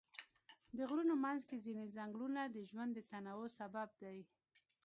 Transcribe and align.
د 0.77 0.77
غرونو 0.89 1.13
منځ 1.23 1.41
کې 1.49 1.63
ځینې 1.65 1.83
ځنګلونه 1.95 2.41
د 2.45 2.57
ژوند 2.69 2.91
د 2.93 2.99
تنوع 3.11 3.47
سبب 3.59 3.89
دي. 4.01 4.19